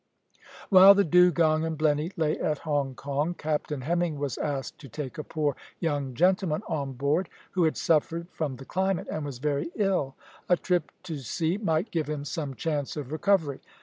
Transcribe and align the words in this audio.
While 0.69 0.95
the 0.95 1.03
Dugong 1.03 1.63
and 1.63 1.77
Blenny 1.77 2.11
lay 2.17 2.35
at 2.39 2.57
Hong 2.65 2.95
Kong, 2.95 3.35
Captain 3.35 3.81
Hemming 3.81 4.17
was 4.17 4.39
asked 4.39 4.79
to 4.79 4.89
take 4.89 5.19
a 5.19 5.23
poor 5.23 5.55
young 5.79 6.15
gentleman 6.15 6.63
on 6.67 6.93
board, 6.93 7.29
who 7.51 7.65
had 7.65 7.77
suffered 7.77 8.27
from 8.31 8.55
the 8.55 8.65
climate, 8.65 9.05
and 9.11 9.23
was 9.23 9.37
very 9.37 9.69
ill. 9.75 10.15
A 10.49 10.57
trip 10.57 10.89
to 11.03 11.19
sea 11.19 11.59
might 11.59 11.91
give 11.91 12.09
him 12.09 12.25
some 12.25 12.55
chance 12.55 12.97
of 12.97 13.11
recovery. 13.11 13.61